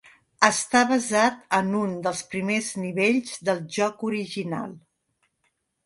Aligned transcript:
Està 0.45 0.79
basat 0.91 1.37
en 1.59 1.69
un 1.81 1.93
dels 2.09 2.25
primers 2.33 2.73
nivells 2.87 3.39
del 3.51 3.65
joc 3.79 4.05
original. 4.13 4.77